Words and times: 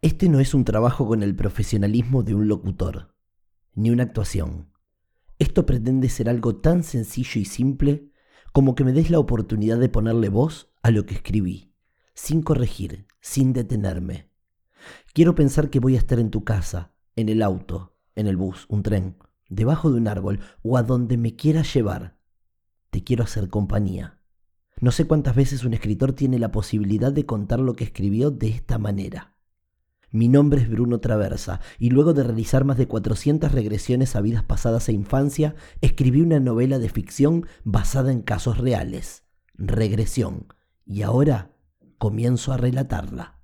Este 0.00 0.28
no 0.28 0.38
es 0.38 0.54
un 0.54 0.64
trabajo 0.64 1.08
con 1.08 1.24
el 1.24 1.34
profesionalismo 1.34 2.22
de 2.22 2.32
un 2.32 2.46
locutor, 2.46 3.16
ni 3.74 3.90
una 3.90 4.04
actuación. 4.04 4.70
Esto 5.40 5.66
pretende 5.66 6.08
ser 6.08 6.28
algo 6.28 6.54
tan 6.54 6.84
sencillo 6.84 7.40
y 7.40 7.44
simple 7.44 8.12
como 8.52 8.76
que 8.76 8.84
me 8.84 8.92
des 8.92 9.10
la 9.10 9.18
oportunidad 9.18 9.76
de 9.76 9.88
ponerle 9.88 10.28
voz 10.28 10.72
a 10.84 10.92
lo 10.92 11.04
que 11.04 11.14
escribí, 11.14 11.74
sin 12.14 12.42
corregir, 12.42 13.08
sin 13.20 13.52
detenerme. 13.52 14.30
Quiero 15.14 15.34
pensar 15.34 15.68
que 15.68 15.80
voy 15.80 15.96
a 15.96 15.98
estar 15.98 16.20
en 16.20 16.30
tu 16.30 16.44
casa, 16.44 16.92
en 17.16 17.28
el 17.28 17.42
auto, 17.42 17.96
en 18.14 18.28
el 18.28 18.36
bus, 18.36 18.66
un 18.68 18.84
tren, 18.84 19.16
debajo 19.48 19.90
de 19.90 19.98
un 19.98 20.06
árbol 20.06 20.38
o 20.62 20.76
a 20.76 20.84
donde 20.84 21.16
me 21.16 21.34
quieras 21.34 21.74
llevar. 21.74 22.16
Te 22.90 23.02
quiero 23.02 23.24
hacer 23.24 23.48
compañía. 23.48 24.20
No 24.80 24.92
sé 24.92 25.08
cuántas 25.08 25.34
veces 25.34 25.64
un 25.64 25.74
escritor 25.74 26.12
tiene 26.12 26.38
la 26.38 26.52
posibilidad 26.52 27.12
de 27.12 27.26
contar 27.26 27.58
lo 27.58 27.74
que 27.74 27.82
escribió 27.82 28.30
de 28.30 28.50
esta 28.50 28.78
manera. 28.78 29.34
Mi 30.10 30.28
nombre 30.28 30.62
es 30.62 30.70
Bruno 30.70 31.00
Traversa 31.00 31.60
y 31.78 31.90
luego 31.90 32.14
de 32.14 32.22
realizar 32.22 32.64
más 32.64 32.78
de 32.78 32.88
400 32.88 33.52
regresiones 33.52 34.16
a 34.16 34.22
vidas 34.22 34.42
pasadas 34.42 34.88
e 34.88 34.92
infancia, 34.92 35.54
escribí 35.82 36.22
una 36.22 36.40
novela 36.40 36.78
de 36.78 36.88
ficción 36.88 37.46
basada 37.64 38.10
en 38.10 38.22
casos 38.22 38.56
reales. 38.56 39.24
Regresión. 39.54 40.46
Y 40.86 41.02
ahora 41.02 41.50
comienzo 41.98 42.54
a 42.54 42.56
relatarla. 42.56 43.34